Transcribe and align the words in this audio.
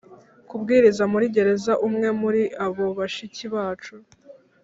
kubwiriza 0.49 1.03
muri 1.13 1.25
gereza 1.35 1.73
Umwe 1.87 2.07
muri 2.21 2.41
abo 2.65 2.85
bashiki 2.97 3.45
bacu 3.53 3.95